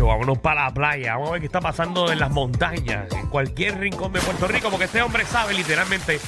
Vámonos 0.00 0.38
para 0.38 0.64
la 0.64 0.70
playa. 0.74 1.12
Vamos 1.14 1.28
a 1.28 1.32
ver 1.32 1.40
qué 1.40 1.46
está 1.46 1.60
pasando 1.60 2.10
en 2.10 2.18
las 2.18 2.30
montañas, 2.30 3.12
en 3.12 3.26
cualquier 3.28 3.78
rincón 3.78 4.12
de 4.12 4.20
Puerto 4.20 4.48
Rico, 4.48 4.70
porque 4.70 4.86
este 4.86 5.02
hombre 5.02 5.24
sabe 5.26 5.52
literalmente 5.54 6.18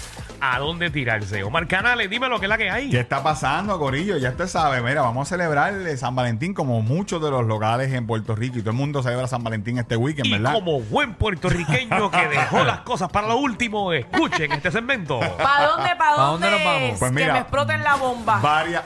a 0.40 0.58
dónde 0.58 0.90
tirarse. 0.90 1.42
Omar 1.42 1.66
Canales, 1.66 2.10
dime 2.10 2.28
lo 2.28 2.38
que 2.38 2.44
es 2.46 2.50
la 2.50 2.58
que 2.58 2.68
hay. 2.70 2.90
¿Qué 2.90 3.00
está 3.00 3.22
pasando, 3.22 3.78
Corillo? 3.78 4.18
Ya 4.18 4.30
usted 4.30 4.46
sabe, 4.46 4.82
mira, 4.82 5.00
vamos 5.00 5.26
a 5.26 5.30
celebrar 5.30 5.72
el 5.72 5.96
San 5.96 6.14
Valentín 6.14 6.52
como 6.52 6.82
muchos 6.82 7.22
de 7.22 7.30
los 7.30 7.46
locales 7.46 7.90
en 7.94 8.06
Puerto 8.06 8.34
Rico 8.36 8.58
y 8.58 8.60
todo 8.60 8.70
el 8.72 8.76
mundo 8.76 9.02
celebra 9.02 9.26
San 9.26 9.42
Valentín 9.42 9.78
este 9.78 9.96
weekend, 9.96 10.26
Y 10.26 10.32
¿verdad? 10.32 10.52
como 10.52 10.80
buen 10.82 11.14
puertorriqueño 11.14 12.10
que 12.10 12.28
dejó 12.28 12.62
las 12.64 12.80
cosas 12.84 13.08
para 13.10 13.28
lo 13.28 13.36
último, 13.38 13.92
escuchen 13.94 14.52
este 14.52 14.70
segmento. 14.70 15.18
¿Para 15.20 15.66
dónde, 15.68 15.88
para 15.96 16.16
¿Pa 16.16 16.22
dónde, 16.24 16.46
dónde 16.46 16.50
nos 16.50 16.64
vamos? 16.66 16.90
es? 16.92 16.98
Pues 16.98 17.10
que 17.10 17.14
mira, 17.14 17.32
me 17.32 17.38
exploten 17.38 17.82
la 17.82 17.94
bomba. 17.94 18.40
Varias. 18.40 18.82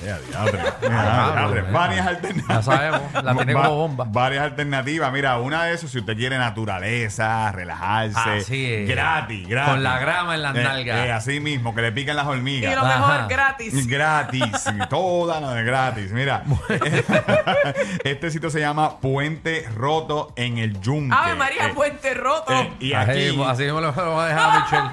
Ya, 0.04 0.18
diadre, 0.18 0.58
diadre, 0.80 1.62
varias 1.72 2.04
Ya 2.04 2.10
alternativas. 2.10 2.64
sabemos, 2.64 3.00
la 3.22 3.34
tiene 3.34 3.54
Va- 3.54 3.62
como 3.64 3.76
bomba. 3.76 4.04
Varias 4.08 4.44
alternativas. 4.44 5.12
Mira, 5.12 5.38
una 5.38 5.64
de 5.64 5.74
esas, 5.74 5.90
si 5.90 5.98
usted 5.98 6.16
quiere 6.16 6.38
naturaleza, 6.38 7.52
relajarse. 7.52 8.18
Así 8.18 8.72
es. 8.72 8.88
Gratis, 8.88 9.46
gratis. 9.46 9.70
Con 9.74 9.82
la 9.82 9.98
grama 9.98 10.34
en 10.34 10.42
las 10.42 10.56
Eh, 10.56 10.62
nalgas. 10.62 11.06
eh, 11.06 11.12
así 11.12 11.40
mismo, 11.40 11.74
que 11.74 11.82
le 11.82 11.92
piquen 11.92 12.16
las 12.16 12.24
y 12.24 12.28
hormigas. 12.28 12.74
lo 12.74 12.80
Ajá. 12.80 12.98
mejor, 12.98 13.28
gratis. 13.28 13.86
Gratis, 13.86 14.64
toda 14.88 15.40
no 15.40 15.54
es 15.56 15.64
gratis. 15.66 16.12
Mira, 16.12 16.44
este 18.04 18.30
sitio 18.30 18.50
se 18.50 18.60
llama 18.60 18.98
Puente 19.00 19.66
Roto 19.76 20.32
en 20.36 20.58
el 20.58 20.80
Yunque. 20.80 21.14
Ave 21.14 21.34
María, 21.34 21.66
Eh, 21.66 21.72
puente 21.74 22.14
roto. 22.14 22.52
eh, 22.52 22.72
y 22.80 22.92
así, 22.94 23.10
aquí, 23.10 23.20
mismo- 23.20 23.46
así 23.48 23.62
mismo 23.64 23.80
lo, 23.80 23.92
lo 23.92 24.12
voy 24.14 24.24
a 24.24 24.26
dejar 24.28 24.50
a 24.50 24.60
Michelle. 24.60 24.90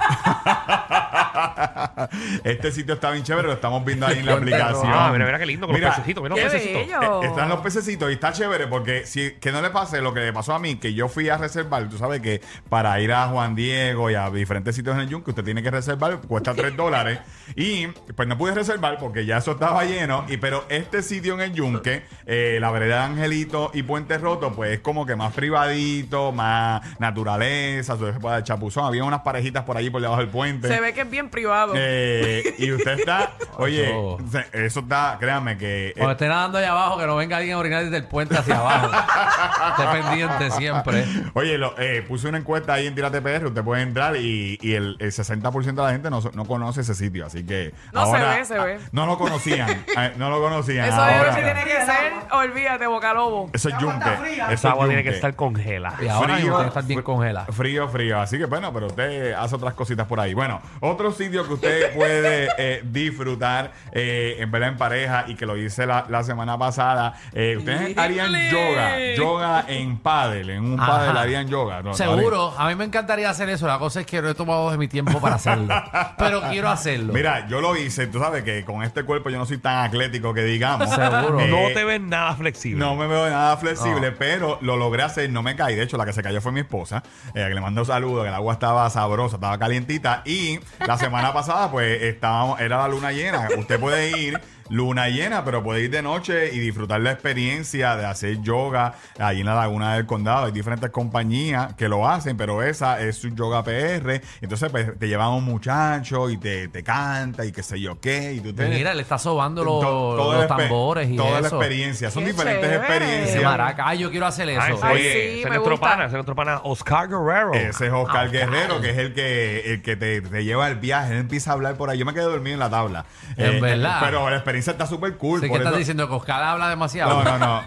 este 2.43 2.71
sitio 2.71 2.93
está 2.95 3.11
bien 3.11 3.23
chévere, 3.23 3.47
lo 3.47 3.53
estamos 3.53 3.83
viendo 3.85 4.05
ahí 4.07 4.19
en 4.19 4.25
la 4.25 4.33
aplicación. 4.33 4.91
Ah, 4.93 5.09
mira, 5.11 5.25
mira 5.25 5.39
qué 5.39 5.45
lindo 5.45 5.67
con 5.67 5.75
Mira, 5.75 5.87
los 5.89 5.95
pececitos. 5.97 6.23
Mira 6.23 6.35
los 6.35 6.43
Qué 6.43 6.49
pececitos. 6.51 6.87
bello. 6.87 7.23
Eh, 7.23 7.27
Están 7.27 7.49
los 7.49 7.59
pececitos 7.59 8.09
y 8.09 8.13
está 8.13 8.31
chévere 8.33 8.67
porque 8.67 9.05
si 9.05 9.31
que 9.39 9.51
no 9.51 9.61
le 9.61 9.69
pase 9.69 10.01
lo 10.01 10.13
que 10.13 10.21
le 10.21 10.33
pasó 10.33 10.53
a 10.53 10.59
mí, 10.59 10.75
que 10.77 10.93
yo 10.93 11.07
fui 11.07 11.29
a 11.29 11.37
reservar, 11.37 11.87
tú 11.89 11.97
sabes 11.97 12.21
que 12.21 12.41
para 12.69 12.99
ir 13.01 13.11
a 13.13 13.27
Juan 13.27 13.55
Diego 13.55 14.09
y 14.09 14.15
a 14.15 14.29
diferentes 14.29 14.75
sitios 14.75 14.95
en 14.95 15.01
el 15.01 15.09
Yunque, 15.09 15.31
usted 15.31 15.43
tiene 15.43 15.61
que 15.63 15.71
reservar, 15.71 16.19
cuesta 16.21 16.53
3 16.53 16.75
dólares. 16.77 17.19
Y 17.55 17.87
pues 17.87 18.27
no 18.27 18.37
pude 18.37 18.53
reservar 18.53 18.97
porque 18.99 19.25
ya 19.25 19.37
eso 19.37 19.51
estaba 19.51 19.83
lleno. 19.85 20.25
Y 20.27 20.37
pero 20.37 20.65
este 20.69 21.01
sitio 21.01 21.33
en 21.35 21.41
el 21.41 21.53
Yunque, 21.53 22.03
eh, 22.25 22.57
la 22.59 22.71
vereda 22.71 22.97
de 22.99 23.01
Angelito 23.05 23.71
y 23.73 23.83
Puente 23.83 24.17
Roto, 24.17 24.51
pues 24.53 24.71
es 24.73 24.79
como 24.79 25.05
que 25.05 25.15
más 25.15 25.33
privadito, 25.33 26.31
más 26.31 26.81
naturaleza, 26.99 27.97
se 27.97 28.13
puede 28.13 28.35
dar 28.35 28.43
chapuzón. 28.43 28.85
Había 28.85 29.03
unas 29.03 29.21
parejitas 29.21 29.63
por 29.63 29.77
allí 29.77 29.89
por 29.89 30.01
debajo 30.01 30.19
del 30.21 30.29
puente. 30.29 30.67
Se 30.67 30.79
ve 30.79 30.93
que 30.93 31.01
es 31.01 31.09
bien 31.09 31.26
privado. 31.29 31.73
Eh, 31.75 32.55
y 32.57 32.71
usted 32.71 32.99
está, 32.99 33.31
oye, 33.57 33.85
Eso. 33.89 34.17
se- 34.31 34.65
eso 34.65 34.79
está, 34.81 35.17
créanme 35.19 35.57
que 35.57 35.93
Cuando 35.95 36.11
esté 36.13 36.27
nadando 36.27 36.57
allá 36.57 36.71
abajo, 36.71 36.97
que 36.97 37.05
no 37.07 37.15
venga 37.15 37.37
alguien 37.37 37.55
a 37.55 37.59
orinar 37.59 37.83
desde 37.83 37.97
el 37.97 38.05
puente 38.05 38.37
hacia 38.37 38.57
abajo. 38.59 38.89
esté 39.77 40.01
pendiente 40.01 40.51
siempre. 40.51 41.05
Oye, 41.33 41.57
lo, 41.57 41.77
eh, 41.77 42.03
puse 42.07 42.27
una 42.27 42.37
encuesta 42.37 42.73
ahí 42.73 42.87
en 42.87 42.95
Tírate 42.95 43.21
PR, 43.21 43.45
usted 43.47 43.63
puede 43.63 43.81
entrar 43.81 44.15
y, 44.15 44.57
y 44.61 44.73
el, 44.73 44.95
el 44.99 45.11
60% 45.11 45.63
de 45.63 45.73
la 45.81 45.91
gente 45.91 46.09
no, 46.09 46.21
no 46.33 46.45
conoce 46.45 46.81
ese 46.81 46.95
sitio, 46.95 47.25
así 47.25 47.45
que... 47.45 47.73
No, 47.93 48.05
se 48.11 48.17
ve, 48.17 48.45
se 48.45 48.59
ve. 48.59 48.79
No 48.91 49.05
lo 49.05 49.17
conocían, 49.17 49.69
eh, 49.97 50.13
no 50.17 50.29
lo 50.29 50.39
conocían. 50.41 50.85
Eso 50.87 50.95
ahora- 51.01 51.21
es 51.21 51.27
lo 51.27 51.35
que 51.35 51.41
tiene 51.43 51.63
que 51.63 51.85
ser, 51.85 52.13
olvídate, 52.31 52.87
boca 52.87 53.13
lobo. 53.13 53.49
Eso 53.53 53.69
es 53.69 53.75
yunque. 53.79 54.09
Eso 54.13 54.23
es 54.47 54.51
Esa 54.53 54.71
agua 54.71 54.87
tiene 54.87 55.03
que 55.03 55.09
yunque. 55.09 55.15
estar 55.17 55.35
congelada. 55.35 55.97
Y 56.03 56.07
ahora 56.07 56.35
mismo 56.35 56.49
tiene 56.55 56.63
que 56.63 56.67
estar 56.69 56.83
bien 56.85 56.99
fr- 56.99 57.03
congelada. 57.03 57.45
Frío, 57.51 57.87
frío. 57.89 58.19
Así 58.19 58.37
que 58.37 58.45
bueno, 58.45 58.73
pero 58.73 58.87
usted 58.87 59.33
hace 59.33 59.55
otras 59.55 59.73
cositas 59.73 60.07
por 60.07 60.19
ahí. 60.19 60.33
Bueno, 60.33 60.61
otro 60.79 61.11
sitio 61.17 61.45
que 61.47 61.53
usted 61.53 61.93
puede 61.95 62.47
eh, 62.57 62.81
disfrutar 62.85 63.71
eh, 63.91 64.35
en 64.39 64.51
verdad 64.51 64.69
en 64.69 64.77
pareja 64.77 65.25
y 65.27 65.35
que 65.35 65.45
lo 65.45 65.57
hice 65.57 65.85
la, 65.85 66.05
la 66.09 66.23
semana 66.23 66.57
pasada. 66.57 67.13
eh, 67.33 67.55
ustedes 67.57 67.97
harían 67.97 68.31
yoga, 68.51 69.15
yoga 69.15 69.65
en 69.67 69.97
paddle, 69.99 70.55
en 70.55 70.63
un 70.63 70.79
Ajá. 70.79 70.91
paddle 70.91 71.19
harían 71.19 71.47
yoga. 71.47 71.81
¿no? 71.81 71.93
Seguro, 71.93 72.53
a 72.57 72.67
mí 72.67 72.75
me 72.75 72.85
encantaría 72.85 73.29
hacer 73.29 73.49
eso. 73.49 73.67
La 73.67 73.79
cosa 73.79 74.01
es 74.01 74.05
que 74.05 74.21
no 74.21 74.29
he 74.29 74.35
tomado 74.35 74.69
de 74.71 74.77
mi 74.77 74.87
tiempo 74.87 75.19
para 75.19 75.35
hacerlo. 75.35 75.73
Pero 76.17 76.41
quiero 76.49 76.69
hacerlo. 76.69 77.13
Mira, 77.13 77.47
yo 77.47 77.61
lo 77.61 77.75
hice, 77.75 78.07
tú 78.07 78.19
sabes 78.19 78.43
que 78.43 78.63
con 78.65 78.83
este 78.83 79.03
cuerpo 79.03 79.29
yo 79.29 79.37
no 79.37 79.45
soy 79.45 79.57
tan 79.57 79.85
atlético 79.85 80.33
que 80.33 80.43
digamos. 80.43 80.89
Seguro. 80.89 81.39
Eh, 81.39 81.47
No 81.47 81.73
te 81.73 81.83
ves 81.83 82.01
nada 82.01 82.35
flexible. 82.35 82.79
No 82.79 82.95
me 82.95 83.07
veo 83.07 83.29
nada 83.29 83.57
flexible, 83.57 84.11
pero 84.11 84.57
lo 84.61 84.77
logré 84.77 85.03
hacer, 85.03 85.29
no 85.29 85.41
me 85.43 85.55
caí. 85.55 85.75
De 85.75 85.83
hecho, 85.83 85.97
la 85.97 86.05
que 86.05 86.13
se 86.13 86.21
cayó 86.23 86.41
fue 86.41 86.51
mi 86.51 86.61
esposa, 86.61 87.03
eh, 87.33 87.45
que 87.47 87.53
le 87.53 87.61
mando 87.61 87.83
saludos, 87.85 88.23
que 88.23 88.29
el 88.29 88.35
agua 88.35 88.53
estaba 88.53 88.89
sabrosa, 88.89 89.35
estaba 89.35 89.57
calientita. 89.57 90.21
Y 90.25 90.59
la 90.85 90.96
semana 90.97 91.33
pasada, 91.33 91.71
pues, 91.71 92.01
estábamos, 92.01 92.59
era 92.59 92.77
la 92.77 92.87
luna 92.87 93.11
llena. 93.11 93.47
Usted 93.57 93.79
puede 93.79 94.17
ir 94.17 94.39
luna 94.69 95.09
llena, 95.09 95.43
pero 95.45 95.63
puede 95.63 95.81
ir 95.83 95.89
de 95.91 96.01
noche 96.01 96.53
y 96.53 96.59
disfrutar 96.59 96.99
la 97.01 97.11
experiencia 97.11 97.95
de 97.95 98.05
hacer 98.05 98.41
yoga 98.41 98.93
ahí 99.19 99.39
en 99.41 99.45
la 99.45 99.55
laguna 99.55 99.95
del 99.95 100.05
condado. 100.05 100.45
Hay 100.45 100.51
diferentes 100.51 100.89
compañías 100.89 101.73
que 101.75 101.87
lo 101.89 102.07
hacen, 102.07 102.37
pero 102.37 102.63
esa 102.63 102.99
es 103.01 103.17
su 103.17 103.29
yoga 103.29 103.63
PR. 103.63 104.21
Entonces, 104.41 104.69
pues, 104.71 104.97
te 104.99 105.07
llevan 105.07 105.29
un 105.29 105.43
muchacho 105.43 106.29
y 106.29 106.37
te, 106.37 106.67
te 106.67 106.83
canta 106.83 107.45
y 107.45 107.51
qué 107.51 107.63
sé 107.63 107.79
yo 107.79 107.99
qué. 107.99 108.33
Y 108.33 108.39
tú 108.41 108.53
te, 108.53 108.67
Mira, 108.67 108.93
le 108.93 109.01
está 109.01 109.17
sobando 109.17 109.63
los, 109.63 109.81
To- 109.81 110.15
los 110.17 110.39
la 110.39 110.47
tambores 110.47 111.09
y 111.09 111.15
toda 111.15 111.41
la 111.41 111.47
eso. 111.47 111.57
experiencia. 111.57 112.11
Son 112.11 112.23
Qué 112.23 112.31
diferentes 112.31 112.61
chévere. 112.61 112.77
Experiencias. 112.77 113.43
maraca. 113.43 113.87
Ay, 113.87 113.99
yo 113.99 114.11
quiero 114.11 114.25
hacer 114.25 114.49
eso. 114.49 114.61
Ay, 114.81 114.99
ese 115.01 115.11
sí, 115.33 115.39
es 115.39 115.43
me 115.45 115.49
nuestro 115.55 115.79
pana, 115.79 116.03
ese 116.03 116.07
es 116.07 116.13
nuestro 116.13 116.35
pana 116.35 116.61
Oscar 116.63 117.07
Guerrero. 117.07 117.53
Ese 117.53 117.87
es 117.87 117.93
Oscar 117.93 118.25
Ah, 118.27 118.29
Guerrero, 118.31 118.81
que 118.81 118.89
es 118.91 118.97
el 118.97 119.13
que, 119.13 119.73
el 119.73 119.81
que 119.81 119.95
te, 119.95 120.21
te 120.21 120.43
lleva 120.43 120.67
el 120.67 120.75
viaje. 120.75 121.13
Él 121.13 121.19
empieza 121.19 121.51
a 121.51 121.53
hablar 121.53 121.75
por 121.75 121.89
ahí. 121.89 121.97
Yo 121.97 122.05
me 122.05 122.13
quedé 122.13 122.23
dormido 122.23 122.53
en 122.55 122.59
la 122.59 122.69
tabla. 122.69 123.05
Eh, 123.37 123.51
En 123.55 123.61
verdad. 123.61 123.99
Pero 124.01 124.29
la 124.29 124.35
experiencia 124.35 124.56
está 124.57 124.85
súper 124.87 125.17
cool. 125.17 125.39
Sé 125.39 125.45
que 125.45 125.49
por 125.49 125.57
estás 125.59 125.71
eso- 125.73 125.79
diciendo 125.79 126.07
que 126.07 126.13
Oscar 126.15 126.43
habla 126.43 126.69
demasiado. 126.69 127.23
No, 127.23 127.37
no, 127.37 127.37
no. 127.39 127.59
Eh, 127.59 127.63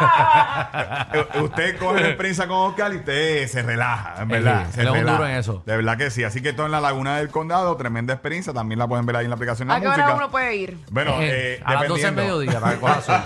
eh, 1.34 1.40
usted 1.42 1.78
coge 1.78 2.00
la 2.00 2.08
experiencia 2.08 2.46
con 2.48 2.56
Oscar 2.70 2.92
y 2.92 2.96
usted 2.96 3.46
se 3.48 3.62
relaja, 3.62 4.14
en 4.22 4.28
verdad. 4.28 4.66
Sí, 4.68 4.74
se 4.76 4.80
él 4.82 4.86
es 4.86 4.92
un 4.92 4.98
relaja. 4.98 5.16
duro 5.18 5.28
en 5.28 5.36
eso. 5.36 5.62
De 5.66 5.76
verdad 5.76 5.96
que 5.98 6.10
sí. 6.10 6.24
Así 6.24 6.40
que 6.42 6.52
todo 6.52 6.66
en 6.66 6.72
la 6.72 6.80
Laguna 6.80 7.16
del 7.18 7.28
Condado, 7.28 7.76
tremenda 7.76 8.14
experiencia. 8.14 8.52
También 8.52 8.78
la 8.78 8.86
pueden 8.88 9.04
ver 9.06 9.16
ahí 9.16 9.24
en 9.24 9.30
la 9.30 9.36
aplicación 9.36 9.68
de 9.68 9.74
¿A 9.74 9.76
la 9.78 9.80
qué 9.82 9.86
hora 9.88 9.96
música. 9.98 10.16
uno 10.16 10.30
puede 10.30 10.56
ir? 10.56 10.78
Bueno, 10.90 11.12
Eh, 11.20 11.54
eh, 11.56 11.62
a 11.64 11.74
las 11.74 11.88
12 11.88 12.02
del 12.06 12.14
dependiendo. 12.16 12.38
mediodía, 12.40 12.60
para 12.60 12.74
que 12.74 12.80
coja 12.80 13.00
sol. 13.02 13.20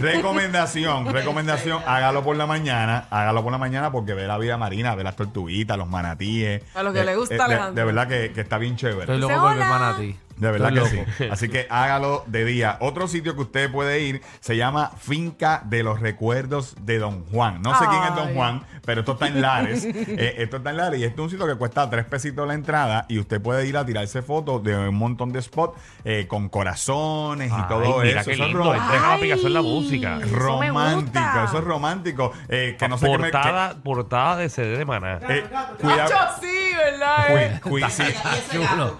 Recomendación, 0.00 1.12
recomendación, 1.12 1.82
hágalo 1.86 2.22
por 2.22 2.36
la 2.36 2.46
mañana, 2.46 3.06
hágalo 3.10 3.42
por 3.42 3.52
la 3.52 3.58
mañana 3.58 3.90
porque 3.92 4.14
ve 4.14 4.26
la 4.26 4.38
vida 4.38 4.56
marina, 4.56 4.94
ve 4.94 5.04
las 5.04 5.16
tortuguitas, 5.16 5.76
los 5.76 5.88
manatíes. 5.88 6.62
A 6.74 6.82
lo 6.82 6.92
que 6.92 7.04
le 7.04 7.16
gusta, 7.16 7.34
de, 7.34 7.42
Alejandro. 7.42 7.74
de 7.74 7.84
verdad 7.84 8.08
que, 8.08 8.32
que 8.32 8.40
está 8.40 8.58
bien 8.58 8.76
chévere. 8.76 9.00
Estoy 9.02 9.18
loco 9.18 9.34
por 9.34 9.42
mi 9.50 9.56
"Hola". 9.56 9.64
hermana 9.64 9.88
a 9.90 9.96
ti. 9.96 10.16
De 10.42 10.50
verdad 10.50 10.72
que 10.74 10.84
sí. 10.86 11.24
Así 11.30 11.48
que 11.48 11.68
hágalo 11.70 12.24
de 12.26 12.44
día. 12.44 12.76
Otro 12.80 13.06
sitio 13.06 13.36
que 13.36 13.42
usted 13.42 13.70
puede 13.70 14.00
ir 14.00 14.22
se 14.40 14.56
llama 14.56 14.90
Finca 14.98 15.62
de 15.66 15.84
los 15.84 16.00
Recuerdos 16.00 16.74
de 16.80 16.98
Don 16.98 17.24
Juan. 17.26 17.62
No 17.62 17.78
sé 17.78 17.84
quién 17.88 18.02
es 18.02 18.14
Don. 18.16 18.34
Juan, 18.34 18.66
pero 18.84 19.00
esto 19.00 19.12
está 19.12 19.26
en 19.28 19.40
Lares. 19.40 19.84
Eh, 19.94 20.34
esto 20.38 20.58
está 20.58 20.70
en 20.70 20.76
Lares 20.76 21.00
y 21.00 21.04
este 21.04 21.14
es 21.20 21.24
un 21.24 21.30
sitio 21.30 21.46
que 21.46 21.54
cuesta 21.54 21.88
tres 21.88 22.04
pesitos 22.04 22.46
la 22.46 22.54
entrada 22.54 23.06
y 23.08 23.18
usted 23.18 23.40
puede 23.40 23.66
ir 23.66 23.76
a 23.76 23.84
tirarse 23.86 24.20
fotos 24.22 24.62
de 24.62 24.76
un 24.88 24.94
montón 24.94 25.32
de 25.32 25.40
spots 25.40 25.78
eh, 26.04 26.26
con 26.28 26.48
corazones 26.48 27.50
y 27.50 27.54
Ay, 27.54 27.64
todo 27.68 27.98
mira 28.00 28.20
eso. 28.20 28.30
qué 28.30 28.34
Eso 28.34 28.42
es 28.44 28.48
lindo. 28.48 28.72
aplicación 28.72 29.52
la 29.54 29.62
música. 29.62 30.18
Eso 30.22 30.36
romántico, 30.36 31.44
eso 31.46 31.58
es 31.58 31.64
romántico. 31.64 32.32
Eh, 32.48 32.76
que 32.78 32.88
no 32.88 32.98
sé 32.98 33.06
qué 33.06 33.12
me- 33.18 33.18
portada, 33.30 33.76
portada 33.82 34.36
de 34.36 34.48
CD 34.48 34.76
de 34.78 34.84
maná. 34.84 35.18
que- 35.20 35.38
eh, 35.38 35.44
cuidado, 35.80 36.10
sí, 36.40 36.72
¿verdad? 36.76 37.36
eh? 37.36 37.60
sí. 37.90 38.02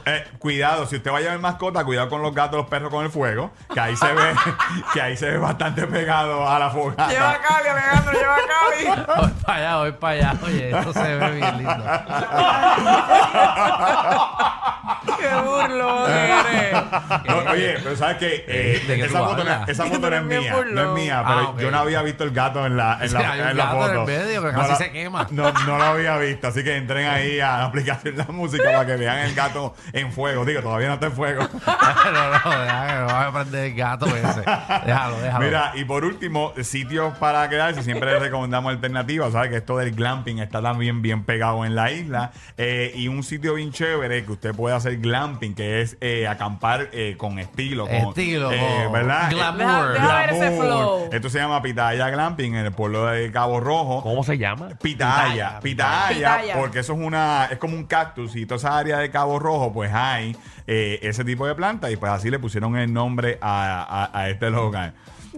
Eh, 0.06 0.24
cuidado, 0.38 0.86
si 0.86 0.96
usted 0.96 1.12
va 1.12 1.18
a 1.18 1.20
llevar 1.20 1.38
mascota, 1.40 1.84
cuidado 1.84 2.08
con 2.08 2.22
los 2.22 2.34
gatos, 2.34 2.56
los 2.58 2.66
perros 2.68 2.90
con 2.90 3.04
el 3.04 3.10
fuego, 3.10 3.50
que 3.72 3.80
ahí 3.80 3.96
se 3.96 4.12
ve, 4.12 4.32
que 4.94 5.00
ahí 5.00 5.16
se 5.16 5.30
ve 5.30 5.38
bastante 5.38 5.86
pegado 5.86 6.48
a 6.48 6.58
la 6.58 6.70
Lleva 6.70 6.82
fogata. 6.82 7.30
a 7.30 7.40
Cali, 7.40 7.68
Alejandro, 7.68 8.12
lleva 8.12 8.36
a 8.36 8.38
Cali. 8.38 9.32
Allá, 9.72 9.78
voy 9.78 9.92
para 9.92 10.30
allá. 10.30 10.34
Oye, 10.44 10.70
esto 10.70 10.92
se 10.92 11.16
ve 11.16 11.30
bien 11.32 11.58
lindo. 11.58 11.72
Qué 15.22 15.34
burlo 15.44 16.04
que 16.06 16.12
eres. 16.12 16.72
No, 17.28 17.50
oye, 17.50 17.74
pero 17.82 17.96
sabes 17.96 18.16
que 18.18 18.44
eh, 18.48 18.82
¿De 18.86 18.96
qué 18.96 19.04
esa, 19.04 19.18
tú 19.18 19.24
foto 19.24 19.44
no, 19.44 19.50
hablas? 19.52 19.68
esa 19.68 19.84
foto 19.84 19.94
no 19.98 20.00
Pero 20.02 20.16
es 20.16 20.22
mía, 20.24 20.38
no 20.38 20.44
es 20.44 20.64
burlón. 20.64 20.94
mía, 20.94 21.24
pero 21.26 21.38
Ah, 21.38 21.48
ok. 21.50 21.60
yo 21.60 21.70
no 21.70 21.78
había 21.78 22.02
visto 22.02 22.24
el 22.24 22.30
gato 22.32 22.66
en 22.66 22.76
la, 22.76 22.98
en 23.00 23.08
Sí, 23.08 23.14
la, 23.14 23.32
hay 23.32 23.40
un 23.40 23.48
en 23.48 23.56
la 23.56 23.64
gato 23.64 23.76
en 23.76 23.82
el 23.82 23.88
foto. 23.98 24.06
medio 24.06 24.42
que 24.42 24.52
no 24.52 24.58
casi 24.58 24.70
la- 24.70 24.76
se 24.76 24.90
quema. 24.92 25.26
No, 25.32 25.52
no 25.52 25.78
lo 25.78 25.84
había 25.84 26.16
visto, 26.18 26.48
así 26.48 26.62
que 26.64 26.76
entren 26.76 27.08
ahí 27.08 27.40
a 27.40 27.58
la 27.58 27.64
aplicación 27.64 28.16
de 28.16 28.24
la 28.24 28.32
música 28.32 28.64
para 28.64 28.86
que 28.86 28.96
vean 28.96 29.18
el 29.18 29.34
gato 29.34 29.74
en 29.92 30.12
fuego. 30.12 30.44
Digo, 30.44 30.60
todavía 30.62 30.88
no 30.88 30.94
está 30.94 31.06
en 31.06 31.12
fuego. 31.12 31.42
no, 31.66 32.30
no, 32.30 32.60
deja 32.62 32.86
que 32.86 32.94
me 32.94 33.04
voy 33.04 33.12
a 33.24 33.30
prender 33.32 33.64
el 33.66 33.74
gato 33.74 34.06
ese. 34.06 34.40
Déjalo, 34.86 35.20
déjalo. 35.20 35.44
Mira, 35.44 35.72
y 35.74 35.84
por 35.84 36.04
último, 36.04 36.52
sitios 36.62 37.16
para 37.18 37.48
quedarse. 37.48 37.82
Siempre 37.82 38.10
les 38.12 38.20
recomendamos 38.20 38.72
alternativas. 38.72 39.32
Sabes 39.32 39.50
que 39.50 39.56
esto 39.58 39.78
del 39.78 39.92
glamping 39.92 40.38
está 40.38 40.60
también 40.62 41.02
bien 41.02 41.24
pegado 41.24 41.64
en 41.64 41.74
la 41.74 41.90
isla. 41.92 42.32
Eh, 42.58 42.92
y 42.94 43.08
un 43.08 43.22
sitio 43.22 43.54
bien 43.54 43.72
chévere 43.72 44.24
que 44.24 44.32
usted 44.32 44.54
puede 44.54 44.74
hacer 44.76 44.96
glamping, 44.98 45.11
que 45.56 45.82
es 45.82 45.96
eh, 46.00 46.26
acampar 46.26 46.88
eh, 46.92 47.16
con 47.18 47.38
estilo. 47.38 47.84
Con, 47.86 47.94
Estilo, 47.94 48.50
eh, 48.52 48.88
¿Verdad? 48.92 49.30
glamour. 49.30 49.92
Deja- 49.92 49.92
deja 49.92 50.16
ver 50.20 50.30
ese 50.30 50.56
flow. 50.60 51.08
Esto 51.12 51.28
se 51.28 51.38
llama 51.38 51.60
Pitaya 51.62 52.08
Glamping 52.10 52.54
en 52.54 52.66
el 52.66 52.72
pueblo 52.72 53.06
de 53.06 53.30
Cabo 53.30 53.60
Rojo. 53.60 54.02
¿Cómo 54.02 54.24
se 54.24 54.38
llama? 54.38 54.70
Pitaya, 54.80 55.60
pitaya, 55.60 56.08
Pitaya. 56.14 56.56
porque 56.58 56.78
eso 56.80 56.94
es 56.94 56.98
una, 56.98 57.46
es 57.50 57.58
como 57.58 57.74
un 57.76 57.84
cactus 57.84 58.36
y 58.36 58.46
toda 58.46 58.56
esa 58.56 58.78
área 58.78 58.98
de 58.98 59.10
Cabo 59.10 59.38
Rojo, 59.38 59.72
pues 59.72 59.92
hay 59.92 60.36
eh, 60.66 60.98
ese 61.02 61.24
tipo 61.24 61.46
de 61.46 61.54
planta 61.54 61.90
y 61.90 61.96
pues 61.96 62.10
así 62.12 62.30
le 62.30 62.38
pusieron 62.38 62.76
el 62.76 62.92
nombre 62.92 63.38
a, 63.40 64.08
a- 64.12 64.18
a 64.18 64.28
este 64.30 64.50
lugar. 64.50 64.94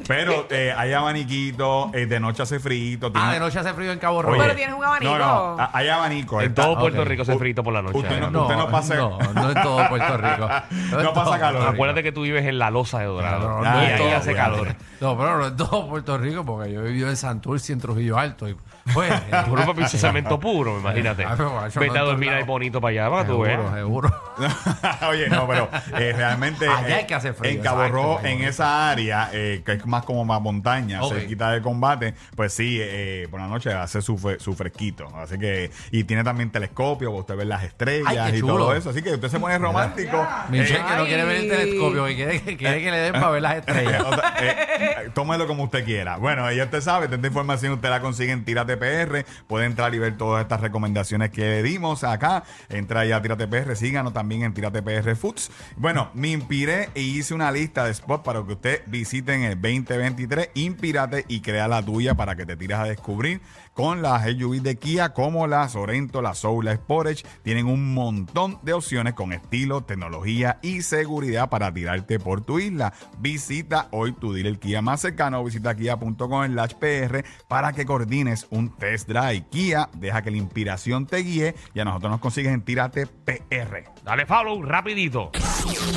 Pero 0.06 0.46
eh, 0.50 0.72
hay 0.76 0.92
abaniquito, 0.92 1.90
eh, 1.94 2.06
de 2.06 2.18
noche 2.20 2.42
hace 2.42 2.58
frío. 2.60 2.98
Ah, 3.14 3.32
de 3.32 3.40
noche 3.40 3.58
hace 3.58 3.72
frío 3.74 3.92
en 3.92 3.98
Cabo 3.98 4.22
Rojo. 4.22 4.34
Oye, 4.34 4.42
Pero 4.44 4.56
tienes 4.56 4.74
un 4.74 4.84
abanico. 4.84 5.12
No, 5.16 5.18
no, 5.56 5.60
a- 5.62 5.70
hay 5.72 5.88
abanico. 5.88 6.40
En 6.40 6.48
está- 6.50 6.62
todo 6.64 6.78
Puerto 6.78 7.02
ok. 7.02 7.08
Rico 7.08 7.24
se 7.24 7.38
frito 7.38 7.62
por 7.62 7.72
la 7.72 7.82
noche. 7.82 7.98
Usted 7.98 8.20
no- 8.30 8.42
usted 8.42 8.56
no 8.56 8.70
pasa- 8.70 8.94
No, 8.96 9.18
no 9.18 9.50
es 9.50 9.62
todo 9.62 9.88
Puerto 9.88 10.16
Rico. 10.16 10.48
No 10.90 11.00
es 11.00 11.06
pasa 11.08 11.12
todo 11.14 11.14
calor. 11.14 11.40
Puerto 11.40 11.58
Rico. 11.60 11.68
Acuérdate 11.70 12.02
que 12.02 12.12
tú 12.12 12.22
vives 12.22 12.44
en 12.46 12.58
la 12.58 12.70
losa 12.70 12.98
de 12.98 13.06
Dorado. 13.06 13.48
No, 13.48 13.56
no, 13.62 13.82
y 13.84 13.86
no, 13.88 14.04
ahí 14.04 14.10
hace 14.12 14.34
calor. 14.34 14.74
No, 15.00 15.16
pero 15.18 15.38
no 15.38 15.46
es 15.46 15.56
todo 15.56 15.88
Puerto 15.88 16.18
Rico 16.18 16.44
porque 16.44 16.72
yo 16.72 16.80
he 16.80 16.88
vivido 16.88 17.08
en 17.10 17.16
Santurce 17.16 17.72
y 17.72 17.74
en 17.74 17.80
Trujillo 17.80 18.18
Alto. 18.18 18.48
Y, 18.48 18.56
pues, 18.92 19.12
no 19.48 19.66
papi, 19.66 19.84
cemento 19.88 20.38
puro, 20.40 20.78
imagínate. 20.78 21.24
Ah, 21.24 21.34
pero, 21.36 21.52
macho, 21.54 21.80
Vete 21.80 21.98
a 21.98 22.02
no, 22.02 22.06
dormir 22.08 22.30
no. 22.30 22.36
ahí 22.36 22.42
bonito 22.42 22.80
para 22.80 22.90
allá, 22.90 23.10
para 23.10 23.26
tú 23.26 23.44
seguro, 23.44 23.74
seguro. 23.74 24.22
Oye, 25.08 25.28
no, 25.28 25.46
pero 25.46 25.68
eh, 25.98 26.12
realmente. 26.16 26.68
Allá 26.68 26.88
eh, 26.88 26.94
hay 26.94 27.06
que 27.06 27.14
hacer 27.14 27.34
frío, 27.34 27.50
En 27.52 27.60
Cabo 27.60 27.80
exacto, 27.82 27.96
Rojo, 28.02 28.20
en 28.24 28.42
esa 28.42 28.90
área, 28.90 29.30
eh, 29.32 29.62
que 29.64 29.72
es 29.74 29.83
más 29.86 30.04
como 30.04 30.24
más 30.24 30.40
montaña, 30.40 31.02
Ok. 31.02 31.14
cerquita 31.14 31.50
de 31.52 31.62
combate, 31.62 32.14
pues 32.36 32.52
sí, 32.52 32.78
eh, 32.80 33.28
por 33.30 33.40
la 33.40 33.46
noche 33.48 33.72
hace 33.72 34.02
su, 34.02 34.18
su 34.38 34.54
fresquito. 34.54 35.06
Así 35.16 35.38
que. 35.38 35.70
Y 35.90 36.04
tiene 36.04 36.24
también 36.24 36.50
telescopio, 36.50 37.10
para 37.10 37.20
usted 37.20 37.36
ver 37.36 37.46
las 37.46 37.64
estrellas 37.64 38.16
Ay, 38.32 38.38
y 38.38 38.40
todo 38.40 38.74
eso. 38.74 38.90
Así 38.90 39.02
que 39.02 39.14
usted 39.14 39.28
se 39.28 39.38
pone 39.40 39.58
romántico. 39.58 40.26
Michelle, 40.50 40.78
eh, 40.80 40.82
que 40.88 40.96
no 40.96 41.04
quiere 41.04 41.24
ver 41.24 41.36
el 41.36 41.48
telescopio, 41.48 42.06
que 42.06 42.14
quiere, 42.16 42.40
que 42.42 42.56
quiere 42.56 42.82
que 42.82 42.90
le 42.90 42.96
den 42.98 43.12
para 43.12 43.30
ver 43.30 43.42
las 43.42 43.54
Eh, 43.54 43.58
estrellas. 43.58 44.02
o 44.06 44.14
sea, 44.14 44.34
eh, 44.40 44.56
eh, 44.78 45.10
tómelo 45.14 45.46
como 45.46 45.64
usted 45.64 45.84
quiera. 45.84 46.16
Bueno, 46.16 46.50
ya 46.52 46.64
usted 46.64 46.80
sabe, 46.80 47.06
esta 47.12 47.26
información 47.26 47.72
usted 47.72 47.88
la 47.90 48.00
consigue 48.00 48.32
en 48.32 48.44
Tírate 48.44 48.76
PR. 48.76 49.24
Puede 49.46 49.66
entrar 49.66 49.94
y 49.94 49.98
ver 49.98 50.16
todas 50.16 50.42
estas 50.42 50.60
recomendaciones 50.60 51.30
que 51.30 51.40
le 51.42 51.62
dimos 51.62 52.04
acá. 52.04 52.44
Entra 52.68 53.04
ya 53.04 53.16
a 53.16 53.22
Tírate 53.22 53.46
PR, 53.46 53.74
síganos 53.76 54.12
también 54.12 54.42
en 54.42 54.54
Tírate 54.54 54.82
PR 54.82 55.14
Foods. 55.16 55.50
Bueno, 55.76 56.10
me 56.14 56.28
inspiré 56.28 56.88
e 56.94 57.00
hice 57.00 57.34
una 57.34 57.50
lista 57.52 57.84
de 57.86 57.94
spots 57.94 58.24
para 58.24 58.42
que 58.44 58.52
usted 58.52 58.82
visite 58.86 59.34
en 59.34 59.42
el 59.42 59.56
2023. 59.78 60.50
Inspírate 60.54 61.24
y 61.28 61.40
crea 61.40 61.68
la 61.68 61.82
tuya 61.82 62.14
para 62.14 62.36
que 62.36 62.46
te 62.46 62.56
tires 62.56 62.78
a 62.78 62.84
descubrir 62.84 63.40
con 63.74 64.00
las 64.00 64.22
SUV 64.22 64.62
de 64.62 64.76
Kia 64.76 65.12
como 65.12 65.46
la 65.46 65.68
Sorento, 65.68 66.22
la 66.22 66.34
Soul, 66.34 66.64
la 66.64 66.74
Sportage. 66.74 67.24
Tienen 67.42 67.66
un 67.66 67.92
montón 67.92 68.58
de 68.62 68.72
opciones 68.72 69.14
con 69.14 69.32
estilo, 69.32 69.82
tecnología 69.82 70.58
y 70.62 70.82
seguridad 70.82 71.50
para 71.50 71.72
tirarte 71.74 72.18
por 72.18 72.40
tu 72.40 72.58
isla. 72.58 72.94
Visita 73.18 73.88
hoy 73.90 74.12
tu 74.12 74.32
dealer 74.32 74.58
Kia 74.58 74.80
más 74.80 75.00
cercano 75.00 75.40
o 75.40 75.44
visita 75.44 75.74
kia.com 75.74 76.44
en 76.44 76.54
PR 76.54 77.24
para 77.48 77.72
que 77.72 77.84
coordines 77.84 78.46
un 78.50 78.74
test 78.76 79.08
drive. 79.08 79.44
Kia, 79.50 79.90
deja 79.94 80.22
que 80.22 80.30
la 80.30 80.36
inspiración 80.38 81.06
te 81.06 81.18
guíe 81.18 81.54
y 81.74 81.80
a 81.80 81.84
nosotros 81.84 82.12
nos 82.12 82.20
consigues 82.20 82.52
en 82.52 82.62
Tírate 82.62 83.06
PR. 83.06 83.84
Dale 84.04 84.26
follow, 84.26 84.62
rapidito. 84.62 85.32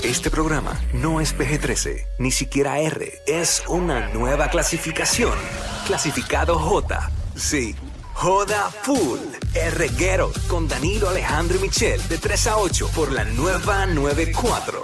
Este 0.03 0.29
programa 0.29 0.73
no 0.93 1.21
es 1.21 1.37
PG-13, 1.37 2.03
ni 2.19 2.31
siquiera 2.31 2.79
R. 2.79 3.11
Es 3.27 3.63
una 3.67 4.09
nueva 4.13 4.49
clasificación. 4.49 5.33
Clasificado 5.85 6.57
J. 6.57 7.09
Sí. 7.37 7.75
Joda 8.13 8.71
Full. 8.81 9.19
R. 9.53 9.71
Reguero 9.71 10.31
con 10.47 10.67
Danilo 10.67 11.09
Alejandro 11.09 11.57
y 11.57 11.61
Michel 11.61 12.01
de 12.07 12.17
3 12.17 12.47
a 12.47 12.57
8 12.57 12.89
por 12.95 13.11
la 13.11 13.23
nueva 13.25 13.85
94. 13.85 14.76